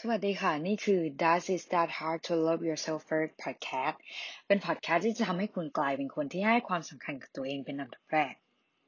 [0.00, 3.96] สวัสดีค่ะ นี่คือ Does It That Hard to Love Yourself First podcast
[4.46, 8.34] เป็นพอดแคสต์ที่จะทำให้คุณกลายเป็นคนที่ให้ความสำคัญกับตัวเองเป็นอันดับแรก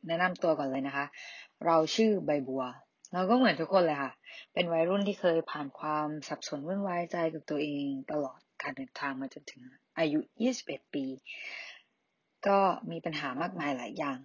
[0.06, 1.06] แนะนำตัวก่อนเลยนะคะ
[1.66, 2.64] เราชื่อใบบัว
[3.12, 4.12] เราก็เหมือนทุกคนเลยค่ะ
[4.54, 9.62] เป็นวัยรุ่นที่เคยผ่านความสับสนวุ่นวายใจกับตัวเองตลอดการเดินทางมาจนถึง
[9.98, 10.20] อายุ
[10.58, 11.04] 21 ปี
[12.46, 12.58] ก็
[12.90, 14.18] มีปัญหามากมายหลายอย่าง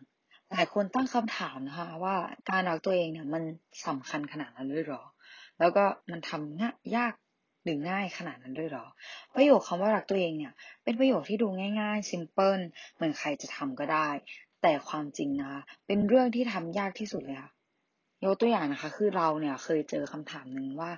[0.52, 2.16] หลายคนตั้งคำถามนะคะว่า
[2.50, 3.44] การรักตัวเองเนี่ยมัน
[3.88, 5.04] สำคัญขนาดนั้นด้วยหรอ
[5.60, 7.14] แล้วก็มันทำง่ายยาก
[7.64, 8.86] หรือง่ายขนาดนั้นด้วยหรอ
[9.36, 10.54] ประโยคคำว่ารักตัวเองเนี่ย
[10.84, 11.48] เป็นประโยคที่ดู
[11.82, 12.60] ง่ายๆ ซิมเพิล
[12.96, 14.10] เหมือนใครจะทำก็ได้
[14.62, 17.52] แต่ความจริงนะคะเป็นเรื่องที่ทำยากที่สุดเลยค่ะ
[18.26, 20.92] ยกตัวอย่างนะคะ คือเราเนี่ยเคยเจอคำถามหนึ่งว่า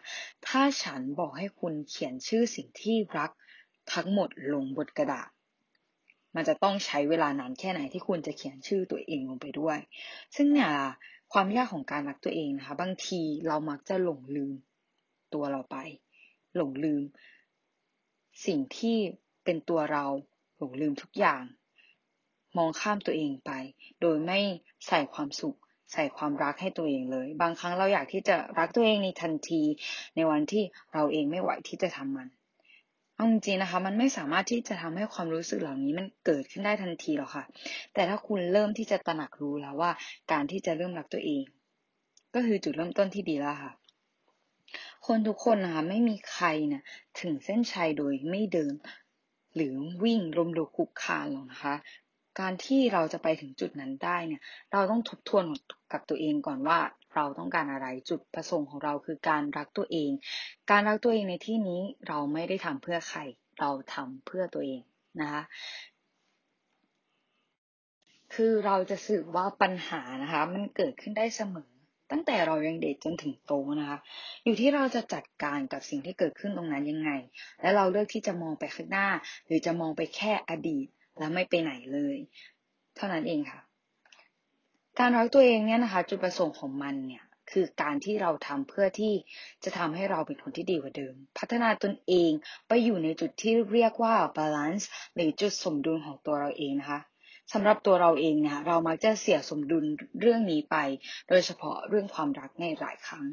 [0.48, 3.32] ถ้าฉันบอกให้คุณเขียนชื่อสิ่งที่รัก
[3.94, 5.30] ทั้งหมดลงบนกระดาษ
[6.36, 9.78] มันจะต้องใช้เวลานานแค่ไหนที่คุณจะเขียนชื่อตัวเองลงไปด้วย
[10.36, 10.72] ซึ่งเนี่ย
[11.38, 14.54] ความยากของการรักตัวเองนะคะ บางทีเรามักจะหลงลืม
[15.34, 15.78] ตัวเราไป
[16.56, 17.04] หลงลืม
[18.46, 18.98] สิ่งที่
[19.44, 20.06] เป็นตัวเรา
[20.58, 21.44] หลงลืมทุกอย่าง
[22.58, 23.52] มองข้ามตัวเองไป
[24.02, 24.40] โดยไม่
[24.88, 25.58] ใส่ความสุข
[25.94, 29.62] ใส่ความรักให้ตัวเองเลย บางครั้งเราอยากที่จะรักตัวเองในทันที
[30.16, 32.28] ในวันที่เราเองไม่ไหวที่จะทำมัน
[33.16, 37.46] เอาจริงๆนะคะ มันไม่สามารถที่จะทำให้ความรู้สึกเหล่านี้มันเกิดขึ้นได้ทันทีหรอกค่ะ
[37.94, 39.92] แต่ถ้าคุณเริ่มที่จะตระหนักรู้แล้วว่า
[40.32, 41.44] การที่จะเริ่มรักตัวเอง
[42.34, 43.72] ก็คือจุดเริ่มต้นที่ดีแล้วค่ะ
[45.08, 46.84] คนทุกคนนะคะไม่มีใครนี่ย
[47.20, 48.74] ถึงเส้นชัยโดยไม่เดิน
[49.56, 51.76] หรือวิ่งลมลุกคุกคานหรอกนะคะ
[52.40, 54.42] การที่เราจะไปถึงจุดนั้นได้เนี่ย
[54.72, 55.44] เราต้องทบทวน
[55.94, 56.80] กับตัวเองก่อนว่า
[57.16, 60.12] เราต้องการอะไรจุดประสงค์ของเราคือการรักตัวเอง
[60.72, 63.20] การรักตัวเองในที่นี้เราไม่ได้ทำเพื่อใคร
[63.60, 64.82] เราทำเพื่อตัวเอง
[65.22, 65.42] นะคะ
[68.34, 71.72] คือเราจะสื่อว่าปัญหานะคะ มันเกิดขึ้นได้เสมอ
[72.12, 74.00] ตั้งแต่เรายังเด็กจนถึงโตนะคะ
[74.44, 77.12] อยู่ที่เราจะจัดการกับสิ่งที่เกิดขึ้นตรงนั้นยังไง
[77.62, 79.08] และเราเลือกที่จะมองไปข้างหน้า
[79.46, 82.18] หรือจะมองไปแค่อดีต แล้วไม่ไปไหนเลย
[82.96, 83.60] เท่านั้นเองค่ะ
[85.00, 89.14] การรักตัวเองเนี่ยนะคะ จุดประสงค์ของมันเนี่ยคือการที่เราทำเพื่อที่
[89.64, 92.32] จะทำให้เราเป็นคนที่ดีกว่าเดิม พัฒนาตนเอง
[92.68, 97.00] ไปอยู่ในจุดที่เรียกว่า balance หรือจุดสมดุลของตัวเราเองนะคะ
[97.54, 99.86] สำหรับตัวเราเองเนี่ยเรามักจะเสียสมดุล
[100.22, 100.76] เรื่องนี้ไป
[101.30, 103.26] โดยเฉพาะเรื่องความรักในหลายครั้ง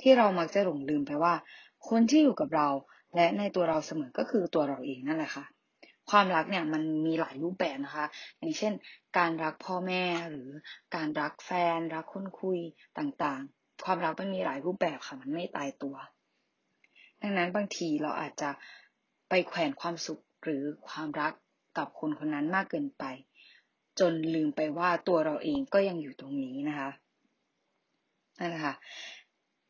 [0.00, 1.34] ที่เรามักจะหลงลืมไปว่า
[1.88, 2.68] คนที่อยู่กับเรา
[3.16, 5.46] และในตัวเราเสมอก็คือตัวเราเองนั่นแหละค่ะ
[6.10, 8.06] ความรักเนี่ยมันมีหลายรูปแบบนะคะ
[8.38, 8.72] อย่างเช่น
[9.18, 10.48] การรักพ่อแม่หรือ
[10.96, 12.58] การรักแฟน รักคนคุย
[12.98, 15.96] ต่างๆ ความรักมันมีหลายรูปแบบค่ะ มันไม่ตายตัว
[17.22, 18.50] ดังนั้นบางทีเราอาจจะ
[19.28, 21.32] ไปแขวนความสุขหรือความรัก
[21.78, 23.04] กับคนคนนั้นมากเกินไป
[24.00, 26.90] จนลืมไปว่าตัวเราเองก็ยังอยู่ตรงนี้นะคะ
[28.38, 28.74] นั่นแหละค่ะ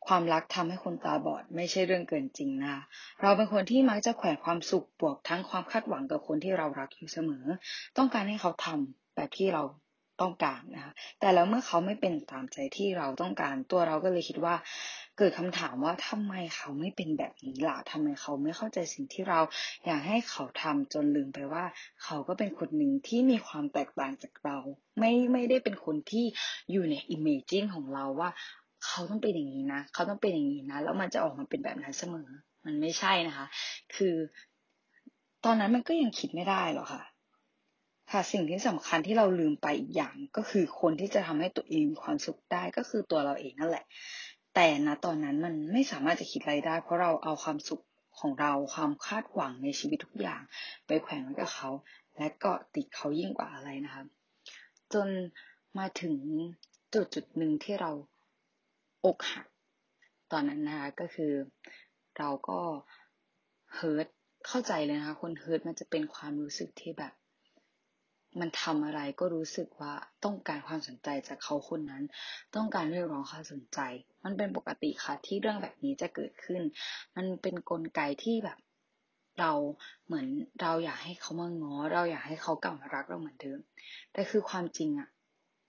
[0.06, 2.76] ความรักทำให้คนตาบอดไม่ใช่เรื่องเกินจริงนะ
[3.22, 7.44] เราเป็นคนที่มักจะแขวนความสุขบวกทั้งความคาดหวังกับคนที่เรารักอยู่เสมอ
[7.96, 9.62] ต้องการให้เขาทำแบบที่เรา
[10.20, 14.54] ต้องการนะคะแต่แล้วเมื่อเขาไม่เป็นตามใจที่เราต้องการ ตัวเราก็เลยคิดว่า
[15.18, 19.40] เกิดคำถามว่าทำไมเขาไม่เป็นแบบนี้ล่ะทำไมเขาไม่เข้าใจสิ่งที่เรา
[19.86, 21.64] อยากให้เขาทำจนลืมไปว่า
[22.04, 24.58] เขาก็เป็นคนหนึ่งที่มีความแตกต่างจากเรา
[24.98, 26.24] ไม่ไม่ได้เป็นคนที่
[26.70, 28.30] อยู่ในอิมเมจินของเราว่า
[28.84, 32.28] เขาต้องเป็นอย่างนี้นะ เขาต้องเป็นอย่างนี้นะ แล้วมันจะออกมาเป็นแบบนั้นเสมอ
[32.64, 33.47] มันไม่ใช่นะคะ
[33.94, 34.14] คือ
[35.44, 37.03] ตอนนั้นมันก็ยังคิดไม่ได้หรอกค่ะ
[38.10, 43.84] ค่ะ สิ่งที่สำคัญที่เราลืมไปอีกอย่างก็คือคนที่จะทำให้ตัวเองมีความสุขได้ก็คือตัวเราเองนั่นแหละ
[44.54, 47.82] แต่ณตอนนั้นมันไม่สามารถจะคิดอะไรได้ เพราะเราเอาความสุข
[48.20, 50.42] ของเราความคาดหวังในชีวิตทุกอย่าง
[50.86, 51.70] ไปแขวนไว้กับเขา
[52.16, 54.03] และก็ติดเขายิ่งกว่าอะไรนะคะ
[54.92, 55.09] จน
[55.78, 56.15] มาถึง
[56.94, 57.91] จุดจุดหนึ่งที่เรา
[59.04, 59.46] อกหัก
[60.32, 61.32] ตอนนั้นนะคะก็คือ
[62.18, 62.60] เราก็
[63.74, 64.06] เฮิร์ต
[64.46, 67.12] เข้าใจเลยนะคะคนเฮิร์ตมันจะเป็นความรู้สึกที่แบบ
[68.40, 69.92] มันทำอะไรก็รู้สึกว่า
[70.24, 72.04] ต้องการความสนใจจากเขาคนนั้น
[72.56, 73.80] ต้องการเรียกร้องความสนใจ
[74.24, 76.62] มันเป็นปกติค่ะที่เรื่องแบบนี้จะเกิดขึ้น
[77.16, 78.59] มันเป็นนกลไกที่แบบ
[79.41, 79.53] เรา
[80.06, 80.26] เหมือน
[80.62, 83.59] เราอยากให้เขามาง้อ เราอยากให้เขากลับมารักเราเหมือนเดิม
[84.12, 85.09] แต่คือความจริงอะ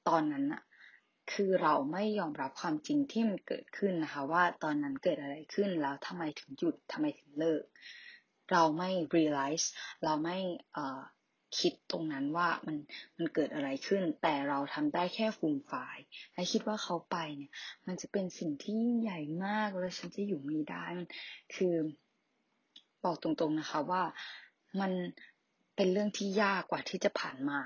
[0.08, 0.62] ตอนนั้นอะ
[1.32, 7.64] คือเราไม่ยอมรับความจริงที่มันเกิดขึ้นนะคะ ว่าตอนนั้นเกิดอะไรขึ้นแล้วทำไมถึงหยุดทำไมถึงเลิก
[8.52, 9.66] เราไม่ realize
[10.04, 10.38] เราไม่
[11.60, 12.78] คิดตรงนั้นว่ามัน
[13.18, 15.98] มันเกิดอะไรขึ้น แต่เราทำได้แค่ฟูมฝ่าย
[16.34, 17.52] และคิดว่าเขาไปเนี่ย
[17.88, 21.08] มันจะเป็นสิ่งที่ยิ่งใหญ่มากแล้วฉันจะอยู่ไม่ได้มัน
[21.56, 21.76] คือ
[23.04, 24.04] บอกตรงๆนะคะว่า
[24.82, 24.92] มัน
[25.76, 27.60] เป็นเรื่องที่ยากกว่าที่จะผ่านมา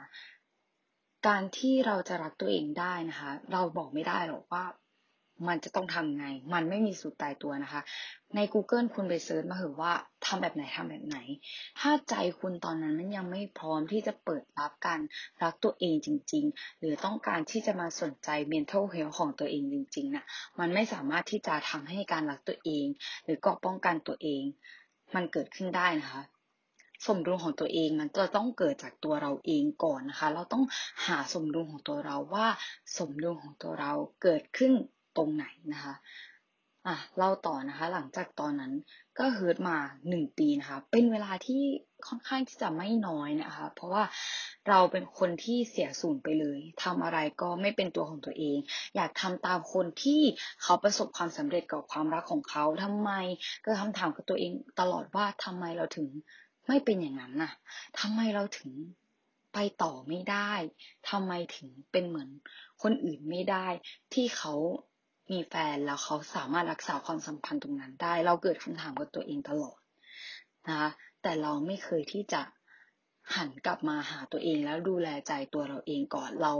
[1.28, 4.66] การที่เราจะรักตัวเองได้นะคะ เราบอกไม่ได้หรอกว่า
[5.48, 7.82] มันจะต้องทำไง มันไม่มีสูตรตายตัวนะคะ
[8.36, 9.94] ใน Google คุณไปเซิร์ชมาเถอะว่า
[10.26, 11.18] ทำแบบไหนทำแบบไหน
[11.80, 15.00] ถ้าใจคุณตอนนั้นมันยังไม่พร้อมที่จะเปิดรับการ
[15.44, 20.26] รักตัวเองจริง ๆ หรือต้องการที่จะมาสนใจ mental health ของตัวเองจริงๆนะ่ะ
[20.60, 22.86] มันไม่สามารถที่จะทำให้การรักตัวเอง
[23.24, 24.44] หรือก็ป้องกันตัวเอง
[25.16, 26.22] มันเกิดขึ้นได้นะคะ
[27.08, 30.64] สมดุลของตัวเองมันจะต้องเกิดจากตัวเราเองก่อนนะคะ เราต้อง
[31.08, 32.48] หาสมดุลของตัวเราว่า
[32.98, 33.92] สมดุลของตัวเรา
[34.24, 34.72] เกิดขึ้น
[35.18, 35.94] ตรงไหนนะคะ
[36.88, 38.74] อะเล่าต่อนะคะ หลังจากตอนนั้น
[39.20, 39.78] ก็เฮิร์ตมา
[40.10, 41.64] หนึ่งปีนะคะ เป็นเวลาที่
[42.08, 44.04] ค่อนข้างที่จะไม่น้อยนะคะ เพราะว่า
[44.70, 48.58] เราเป็นคนที่เสียสูญไปเลยทำอะไรก็ไม่เป็นตัวของตัวเอง
[48.96, 50.22] อยากทำตามคนที่
[50.62, 53.12] เขาประสบความสำเร็จกับความรักของเขาทำไม
[53.66, 56.08] ก็คำถามกับตัวเองตลอดว่าทำไมเราถึง
[56.72, 57.54] ไม่เป็นอย่างนั้นน่ะ
[58.00, 58.72] ทำไมเราถึง
[59.54, 60.52] ไปต่อไม่ได้
[61.10, 62.30] ทำไมถึงเป็นเหมือน
[62.82, 63.68] คนอื่นไม่ได้
[64.14, 64.54] ที่เขา
[65.32, 69.80] มีแฟนแล้วเขาสามารถรักษาความสัมพันธ์ตรงนั้นได้ เราเกิดคำถามกับตัวเองตลอด
[70.68, 70.90] นะคะ
[71.22, 72.42] แต่เราไม่เคยที่จะ
[73.36, 76.54] หันกลับมาหาตัวเองแล้วดูแลใจตัวเราเองก่อนเรา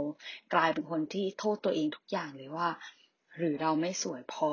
[0.54, 2.68] กลายเป็นคนที่โทษตัวเองทุกอย่างเลยว่า
[3.36, 4.50] หรือเราไม่สวยพอ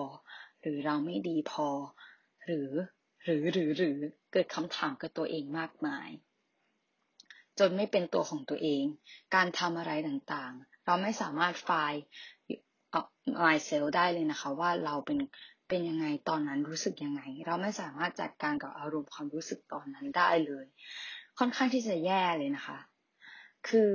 [0.62, 1.68] หรือเราไม่ดีพอ
[2.46, 2.70] หรือ
[3.24, 3.98] หรือหรือหรือ
[4.32, 6.10] เกิดคำถามกับตัวเองมากมาย
[7.60, 8.84] จนไม่เป็นตัวของตัวเอง
[9.36, 12.02] การทำอะไรต่างๆ เราไม่สามารถไฟล์
[13.44, 15.20] myself ได้เลยนะคะว่าเราเป็น
[15.68, 20.66] เป็นยังไงตอนนั้นรู้สึกยังไง เราไม่สามารถจัดการกับอารมณ์ความรู้สึกตอนนั้นได้เลย
[21.40, 22.80] ค่อนข้างที่จะแย่เลยนะคะ
[23.70, 23.92] คือ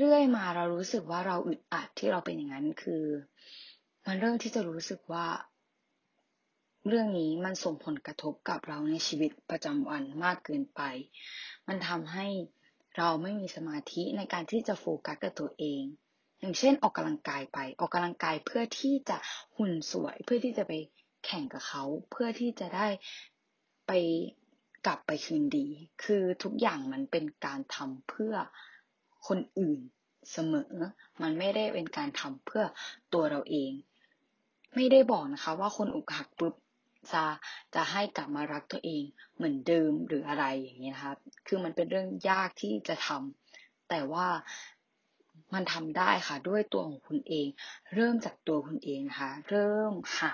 [0.00, 3.04] เรื่อยๆมาเรารู้สึกว่าเราอึดอัดที่เราเป็นอย่างนั้นคือ
[4.06, 5.26] มันเริ่มที่จะรู้สึกว่า
[6.88, 10.80] เรื่องนี้มันส่งผลกระทบกับเราในชีวิตประจำวันมากเกินไป
[11.68, 12.26] มันทำให้
[12.96, 15.82] เราไม่มีสมาธิในการที่จะโฟกัสกับตัวเอง
[16.40, 19.16] อย่างเช่นออกกำลังกายไป ออกกำลังกายเพื่อที่จะ
[19.56, 20.72] หุ่นสวย เพื่อที่จะไป
[21.24, 22.88] แข่งกับเขา เพื่อที่จะได้
[23.86, 23.92] ไป
[24.86, 25.66] กลับไปคืนดี
[26.04, 28.34] คือทุกอย่างมันเป็นการทำเพื่อ
[29.28, 29.80] คนอื่น
[30.32, 30.72] เสมอ
[31.22, 32.64] มันไม่ได้เป็นการทำเพื่อ
[33.12, 33.72] ตัวเราเอง
[34.74, 36.54] ไม่ได้บอกนะคะว่าคนอกหักปุ๊บ
[37.12, 37.24] จะ
[37.74, 39.02] จะให้กลับมารักตัวเอง
[39.36, 41.16] เหมือนเดิมหรืออะไรอย่างเงี้ยครับ
[41.46, 44.26] คือมันเป็นเรื่องยากที่จะทำแต่ว่า
[45.54, 47.46] มันทำได้ค่ะด้วยตัวของคุณเอง
[47.94, 50.32] เริ่มจากตัวคุณเองนะคะเริ่มหา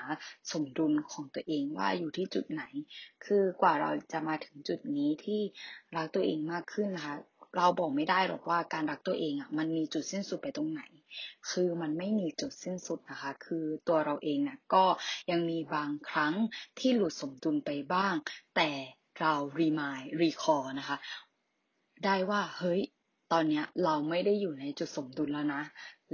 [0.51, 2.63] สมดุลของตัวเองว่าอยู่ที่จุดไหน
[3.25, 5.41] คือกว่าเราจะมาถึงจุดนี้ที่
[5.97, 7.17] รักตัวเองมากขึ้นนะคะ
[7.57, 10.83] เราบอกไม่ได้หรอกว่าการรักตัวเองอะมันมีจุดสิ้นสุดไปตรงไหน
[11.51, 14.85] คือมันไม่มีจุดสิ้นสุดนะคะ คือตัวเราเองน่ะก็
[15.31, 16.35] ยังมีบางครั้ง
[16.79, 18.15] ที่หลุดสมดุลไปบ้าง
[18.57, 18.71] แต่
[19.21, 20.97] เรา remind recall นะคะ
[22.05, 22.81] ได้ว่าเฮ้ย
[23.33, 25.63] ตอนนี้เราไม่ได้อยู่ในจุดสมดุลแล้วนะ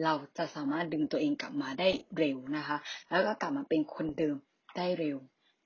[0.05, 1.88] เราจะสามารถดึงตัวเองกลับมาได้
[2.19, 2.76] เร็วนะคะ
[3.11, 4.37] แล้วก็กลับมาเป็นคนเดิม
[4.76, 5.19] ได้เร็ว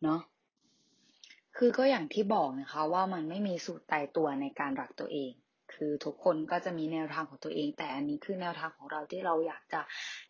[0.03, 0.21] เนาะ
[1.57, 5.33] คือก็อย่างที่บอกนะคะว่ามันไม่มีสูตรตายตัวในการรักตัวเอง
[5.79, 9.81] คือทุกคนก็จะมีแนวทางของตัวเอง แต่อันนี้คือแนวทางของเราที่เราอยากจะ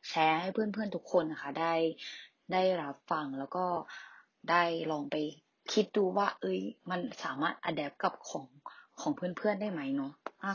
[0.09, 1.75] แชร์ให้เพื่อนๆทุกคนนะคะได้
[2.53, 3.67] ได้รับฟังแล้วก็
[4.51, 5.17] ได้ลองไป
[5.73, 6.61] คิดดูว่า เอ้ย
[6.91, 8.47] มันสามารถอัดแอปกับของ
[9.01, 10.13] ของเพื่อนๆได้ไหมเนาะ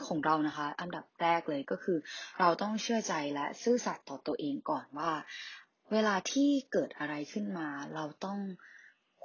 [0.07, 1.97] ของเรานะคะ อันดับแรกเลยก็คือ
[2.39, 5.11] เราต้องเชื่อใจและซื่อสัตย์ต่อตัวเองก่อนว่า
[5.91, 8.37] เวลาที่เกิดอะไรขึ้นมา เราต้อง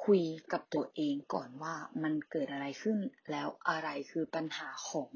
[0.04, 0.22] คุย
[0.52, 2.98] กับตัวเองก่อนว่ามันเกิดอะไรขึ้น
[3.30, 5.10] แล้วอะไรคือปัญหาของ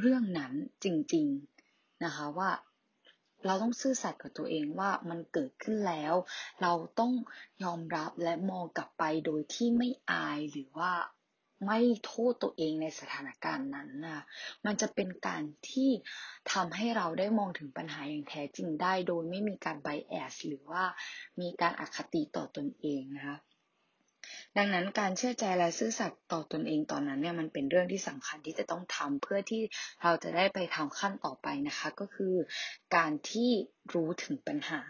[0.00, 0.52] เรื่องนั้น
[0.84, 1.26] จริง
[1.64, 2.50] ๆนะคะว่า
[3.46, 6.14] เราต้องซื่อสัตย์กับตัวเองว่ามันเกิดขึ้นแล้ว
[6.62, 7.12] เราต้อง
[7.62, 10.92] ยอมรับและมองกลับไปโดยที่ไม่อายหรือว่า
[11.66, 14.22] ไม่โทษตัวเองในสถานการณ์นั้นนะ
[14.64, 15.90] มันจะเป็นการที่
[16.52, 20.84] ทำให้เราได้มองถึงปัญหาอย่างแท้จริงได้ โดยไม่มีการไบแอสหรือว่า
[21.40, 23.36] มีการอคติต่อตนเองนะคะ
[24.58, 29.62] ดังนั้นการเชื่อใจและซื่อสัตย์ต่อตนเองตอนนั้นเนี่ยมันเป็นเรื่องที่สำคัญที่จะต้องทำเพื่อที่
[30.02, 32.34] เราจะได้ไปทำขั้นต่อไปนะคะ ก็คือ
[32.96, 33.50] การที่
[33.94, 34.82] รู้ถึงปัญหา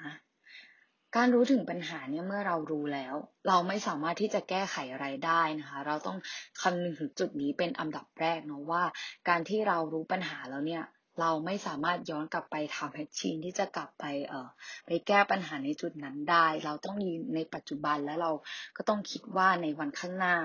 [1.16, 3.14] การรู้ถึงปัญหาเนี่ยเมื่อเรารู้แล้ว
[3.48, 6.18] เราไม่สามารถที่จะแก้ไขอะไรได้นะคะ เราต้อง
[6.62, 8.82] คำนึงถึงจุดนี้เป็นอันดับแรกเนาะว่า
[9.28, 10.82] การที่เรารู้ปัญหาแล้วเนี่ย
[11.20, 14.48] เราไม่สามารถย้อนกลับไปทำแมชชีนที่จะกลับไปเอ่อ
[14.86, 18.32] ไปแก้ปัญหาในจุดนั้นได้ เราต้องยืนในปัจจุบันแล้วเรา
[18.76, 20.36] ก็ต้องคิดว่าในวันข้างหน้า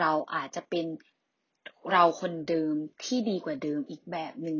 [0.00, 0.86] เราอาจจะเป็น
[1.92, 4.58] เราคนเดิมที่ดีกว่าเดิมอีกแบบหนึ่ง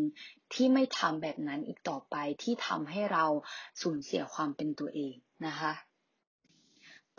[0.52, 3.24] ที่ไม่ทำแบบนั้นอีกต่อไปที่ทำให้เรา
[3.82, 5.14] สูญเสียความเป็นตัวเอง
[5.46, 5.72] นะคะ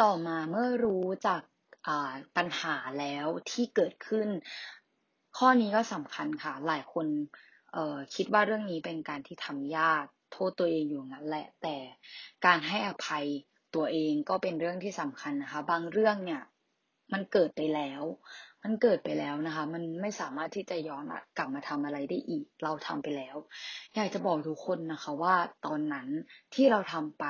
[0.01, 1.41] ต่อมาเมื่อรู้จาก
[2.37, 4.27] ปัญหาแล้วที่เกิดขึ้น
[5.37, 7.07] ข้อนี้ก็สำคัญค่ะหลายคน
[7.73, 11.75] เอ่อคิดว่าเรื่องนี้เป็นการที่ทำยากโทษตัวเองอยู่งั้นแหละ แต่
[12.45, 13.25] การให้อภัย
[13.75, 16.41] ตัวเองก็เป็นเรื่องที่สำคัญนะคะ บางเรื่องเนี่ย
[17.13, 18.01] มันเกิดไปแล้ว
[18.63, 21.03] มันเกิดไปแล้วนะคะ มันไม่สามารถที่จะย้อน
[21.37, 23.35] กลับมาทำอะไรได้อีก เราทำไปแล้ว
[23.95, 25.35] อยากจะบอกทุกคนนะคะว่า
[25.65, 26.07] ตอนนั้น
[26.53, 27.25] ที่เราทำไป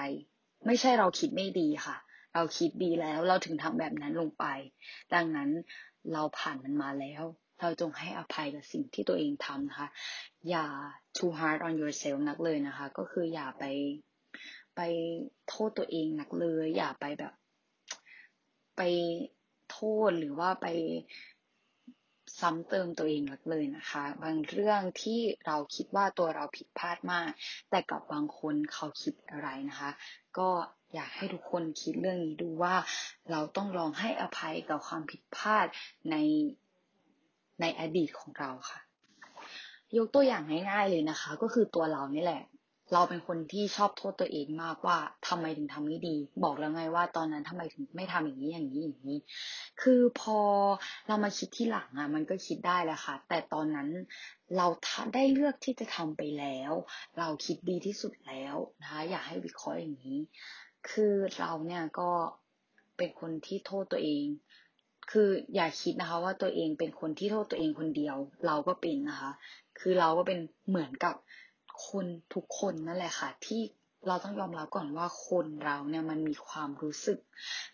[0.65, 1.97] ไม่ใช่เราคิดไม่ดีค่ะ
[2.35, 4.45] เราคิดดีแล้ว เราถึงทำแบบนั้นลงไป
[5.13, 5.49] ดังนั้น
[6.13, 7.23] เราผ่านมันมาแล้ว
[7.61, 9.89] เราจงให้อภัยกับสิ่งที่ตัวเองทำนะคะ
[10.49, 10.65] อย่า
[11.17, 13.65] too hard on yourself นักเลยนะคะ ก็คืออย่าไป
[14.75, 14.81] ไป
[15.49, 17.33] โทษตัวเองนักเลย อย่าไปแบบ
[18.77, 18.81] ไป
[19.71, 20.67] โทษหรือว่าไป
[22.39, 27.29] ซ้ำเติมตัวเองนักเลยนะคะ บางเรื่องที่เราคิดว่าตัวเราผิดพลาดมาก
[27.69, 29.91] แต่กับบางคนเขาคิดอะไรนะคะ
[30.37, 30.49] ก็
[30.93, 32.75] อยากให้ทุกคนคิดเรื่องนี้ดูว่า
[33.31, 35.67] เราต้องลองให้อภัยกับความผิดพลาด
[36.11, 36.15] ใน
[37.61, 38.79] ในอดีตของเราค่ะ
[39.97, 42.43] ยกตัวอย่างง่ายๆเลยนะคะ ก็คือตัวเรานี่แหละ
[42.93, 49.19] เราเป็นคนที่ชอบโทษตัวเองมากว่าทำไมถึงทำไม่ดี บอกแล้วไงว่าตอนนั้นทำไมถึงไม่ทำอย่างนี้อย่างนี้อย่างนี้
[49.81, 50.39] คือพอ
[51.07, 53.89] เรามาคิดที่หลังอะ มันก็คิดได้แหละค่ะ แต่ตอนนั้น
[54.57, 54.67] เรา
[55.13, 56.71] ได้เลือกที่จะทำไปแล้ว
[57.17, 60.19] เราคิดดีที่สุดแล้วนะคะอยากให้วิเคราะห์อย่างนี้
[60.89, 62.11] คือเราเนี่ยก็
[62.97, 64.25] เป็นคนที่โทษตัวเอง
[65.11, 68.15] คืออย่าคิดนะคะ ว่าตัวเองเป็นคนที่โทษตัวเองคนเดียว
[68.47, 69.31] เราก็เป็นนะคะ
[69.79, 70.39] คือเราก็เป็น
[70.69, 71.15] เหมือนกับ
[71.89, 73.61] คนทุกคนนั่นแหละค่ะ ที่
[74.07, 77.19] เราต้องยอมรับก่อนว่าคนเราเนี่ยมันมีความรู้สึก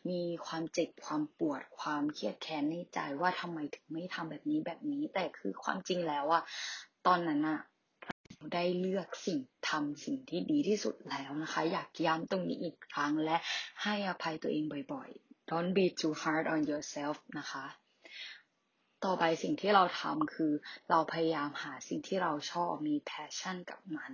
[0.10, 6.44] มีความเจ็บความปวด ความเครียดแค้นในใจว่าทำไมถึงไม่ทำแบบนี้แบบนี้ แต่คือความจริงแล้วอะ
[7.08, 7.60] ตอนนั้นอะ
[8.34, 9.40] เราได้เลือกสิ่ง
[9.70, 13.38] ทำสิ่งที่ดีที่สุดแล้วนะคะ อยากย้ำตรงนี้อีกครั้งและ
[13.84, 14.64] ให้อภัยตัวเอง
[14.94, 17.66] บ่อยๆ don't be too hard on yourself นะคะ
[19.06, 20.52] ต่อไปสิ่งที่เราทำคือ
[20.90, 24.12] เราพยายามหาสิ่งที่เราชอบมี passion กับมัน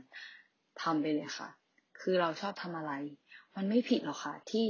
[0.81, 1.49] ทำไปเลยค่ะ
[1.99, 2.93] คือเราชอบทำอะไร
[3.55, 4.65] มันไม่ผิดหรอกค่ะที่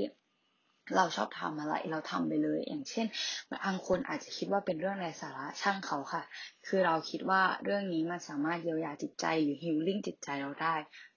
[0.96, 3.08] เราชอบทำอะไรเราทำไปเลย อย่างเช่น
[3.51, 6.24] บางคนอาจจะคิดว่าเป็นเรื่องไร้สาระช่างเขาค่ะ
[6.67, 10.75] คือเราคิดว่าเรื่องนี้มันสามารถเยียวยาจิตใจหรือ healing จิตใจเราได้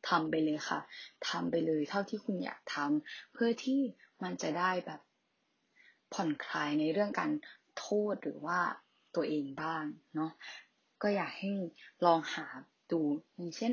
[0.09, 0.81] ทำไปเลยค่ะ
[1.29, 3.81] ทำไปเลยเท่าที่คุณอยากทำเพื่อที่
[4.23, 5.01] มันจะได้แบบ
[6.13, 7.31] ผ่อนคลายในเรื่องการ
[7.79, 8.61] โทษหรือว่า
[9.15, 9.85] ตัวเองบ้าง
[10.15, 10.31] เนาะ
[11.03, 11.51] ก็อยากให้
[12.07, 12.47] ลองหา
[12.93, 13.01] ดู
[13.35, 13.73] อย่างเช่น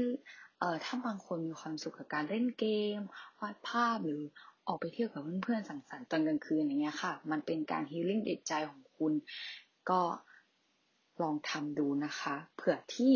[0.59, 2.65] เอ่อถ้าบางคนมีความสุขกับการเล่นเก
[2.97, 2.99] ม
[3.39, 4.21] วาดภาพหรือ
[4.67, 9.13] ออกไปเที่ยวกับเพื่อนๆสังสรรค์ตอนกลางคืนอย่างเงี้ยค่ะ มันเป็นการฮีลิ่งจิตใจของคุณ
[9.89, 10.01] ก็
[11.21, 13.13] ลองทำดูนะคะเผื่อที่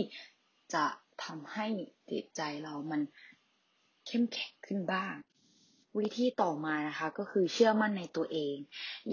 [0.74, 0.86] จะ
[1.24, 1.68] ทำให้
[2.12, 3.02] จิตใจเรามัน
[4.08, 5.14] เข้มแข็งขึ้นบ้าง
[6.00, 8.56] วิธีต่อมานะคะก็คือเชื่อมั่นในตัวเอง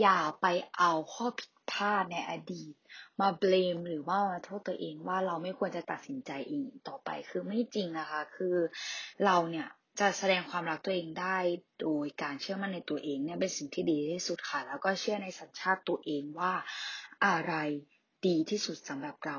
[0.01, 0.47] อย่าไป
[0.79, 2.75] เอาข้อผิดพลาดในอดีต
[3.21, 8.57] มาเบลมหรือว่ามาโทษตัวเองว่าเราไม่ควรจะตัดสินใจเองต่อไปคือไม่จริงนะคะ คือ
[9.25, 9.69] เราเนี่ย
[10.01, 11.39] จะแสดงความรักตัวเองได้
[11.83, 16.53] โดยการเชื่อมั่นในตัวเองเนี่ยเป็นสิ่งที่ดีที่สุดค่ะ แล้วก็เชื่อในสัญชาติตัวเองว่า
[17.27, 17.55] อะไร
[18.27, 19.39] ดีที่สุดสำหรับเรา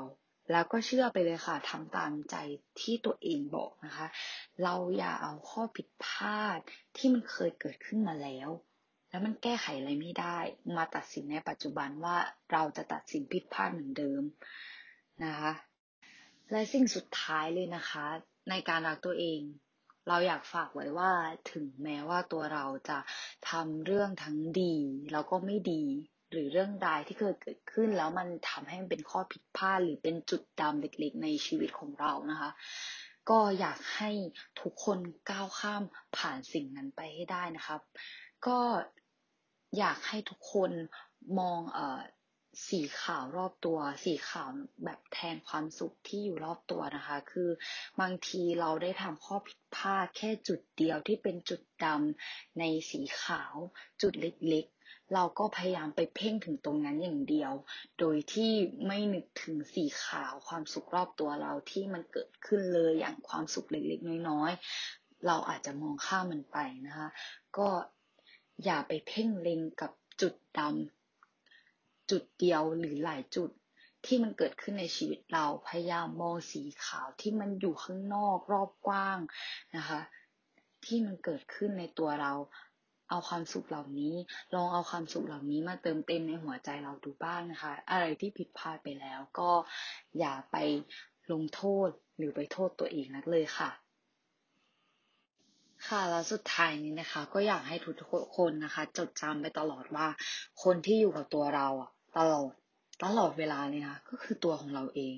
[0.52, 2.36] แล้วก็เชื่อไปเลยค่ะทำตามใจ
[2.82, 4.08] ที่ตัวเองบอกนะคะ
[4.64, 6.60] เราอย่าเอาข้อผิดพลาด
[6.98, 8.50] ที่มันเคยเกิดขึ้นมาแล้ว
[9.10, 10.38] แล้วมันแก้ไขอะไรไม่ได้
[10.78, 12.18] มาตัดสินในปัจจุบันว่า
[12.52, 14.22] เราจะตัดสินผิดพลาดเหมือนเดิม
[15.24, 15.52] นะคะ
[16.52, 18.06] และสิ่งสุดท้ายเลยนะคะ
[18.50, 19.42] ในการรักตัวเอง
[20.08, 21.12] เราอยากฝากไว้ว่า
[21.52, 23.00] ถึงแม้ว่าตัวเราจะ
[23.50, 24.76] ทำเรื่องทั้งดี
[25.12, 25.84] แล้วก็ไม่ดี
[26.36, 32.50] หรือเรื่องใดที่เคยเกิดขึ้น แล้วมันทำให้มันเป็นข้อผิดพลาดหรือเป็นจุดดำเล็กๆ ในชีวิตของเรานะคะ
[33.30, 34.12] ก็อยากให้
[34.62, 35.00] ทุกคน
[35.32, 35.84] ก้าวข้าม
[36.18, 37.82] ผ่านสิ่งนั้นไปให้ได้นะครับ
[38.48, 38.60] ก็
[39.78, 40.72] อยากให้ทุกคน
[41.40, 42.02] มองเอ่อ
[42.70, 44.50] สีขาวรอบตัว สีขาว
[44.84, 47.50] แบบแทนความสุขที่อยู่รอบตัวนะคะ คือ
[48.02, 53.56] บางทีเราได้ทำข้อผิดพลาดแค่จุดเดียวที่เป็นจุดดำในสีขาว
[54.02, 54.75] จุดเล็กๆ
[55.14, 57.52] เราก็พยายามไปเพ่งถึงตรงนั้นอย่างเดียว
[58.00, 58.52] โดยที่
[58.88, 66.58] ไม่นึกถึงสีขาวความสุขรอบตัวเราที่มันเกิดขึ้นเลยอย่างความสุขเล็กๆ น้อยๆ เราอาจจะมองข้ามมันไป
[66.88, 67.10] นะคะ
[67.58, 67.68] ก็
[68.64, 73.50] อย่าไปเพ่งเล็งกับจุดดำจุดเดียวหรือหลายจุด
[74.06, 79.20] ที่มันเกิดขึ้นในชีวิตเราพยายามมองสีขาวที่มันอยู่ข้างนอกรอบกว้าง
[79.76, 80.02] นะคะ
[80.86, 82.34] ที่มันเกิดขึ้นในตัวเรา
[83.10, 84.14] เอาความสุขเหล่านี้
[84.54, 89.50] ลองเอาความสุขเหล่านี้มาเติมเต็มในหัวใจเราดูบ้างนะคะ อะไรที่ผิดพลาดไปแล้วก็
[90.20, 90.58] อย่าไป
[91.32, 93.72] ลงโทษหรือไปโทษตัวเองนักเลยค่ะ
[95.88, 100.08] ค่ะแล้วสุดท้ายนี้นะคะ ก็อยากให้ทุกคนนะคะ จดจำไปตลอดว่า
[100.64, 102.52] คนที่อยู่กับตัวเราอะตลอด
[103.04, 105.16] ตลอดเวลาเลยนะก็คือตัวของเราเอง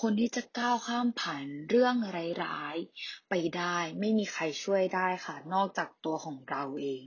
[0.00, 1.96] คนที่จะก้าวข้ามผ่านเรื่อง
[2.44, 7.02] ร้ายๆไปได้ ไม่มีใครช่วยได้ค่ะ นอกจากตัวของเราเอง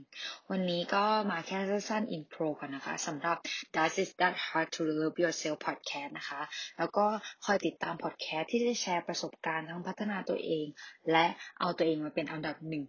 [0.50, 3.36] วันนี้ก็มาแค่สั้นๆอินโทรก่อนนะคะสำหรับ
[3.74, 6.40] That is that hard to love yourself podcast นะคะ
[6.78, 7.06] แล้วก็
[7.44, 10.66] คอยติดตามพอดแคสต์ที่จะแชร์ประสบการณ์ทั้งพัฒนาตัวเอง
[11.10, 11.26] และ
[11.60, 12.84] เอาตัวเองมาเป็นอันดับหนึ่ง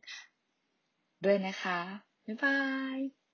[1.25, 1.79] ด้วยนะคะ
[2.25, 2.59] บ๊ายบา
[2.97, 3.18] ย